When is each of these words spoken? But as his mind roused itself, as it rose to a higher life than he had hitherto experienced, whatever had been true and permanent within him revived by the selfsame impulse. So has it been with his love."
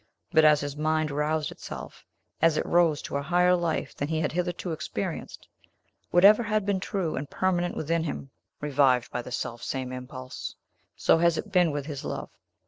But 0.31 0.45
as 0.45 0.61
his 0.61 0.75
mind 0.75 1.11
roused 1.11 1.51
itself, 1.51 2.07
as 2.41 2.57
it 2.57 2.65
rose 2.65 3.03
to 3.03 3.17
a 3.17 3.21
higher 3.21 3.55
life 3.55 3.95
than 3.95 4.07
he 4.07 4.19
had 4.19 4.31
hitherto 4.31 4.71
experienced, 4.71 5.47
whatever 6.09 6.41
had 6.41 6.65
been 6.65 6.79
true 6.79 7.15
and 7.15 7.29
permanent 7.29 7.77
within 7.77 8.03
him 8.05 8.31
revived 8.61 9.11
by 9.11 9.21
the 9.21 9.31
selfsame 9.31 9.95
impulse. 9.95 10.55
So 10.95 11.19
has 11.19 11.37
it 11.37 11.51
been 11.51 11.69
with 11.69 11.85
his 11.85 12.03
love." 12.03 12.31